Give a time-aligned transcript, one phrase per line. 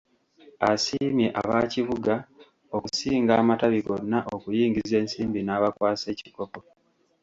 [0.71, 2.13] Asiimye aba Kibuga
[2.75, 6.59] okusinga amatabi gonna okuyingiza ensimbi n'abakwasa ekikopo.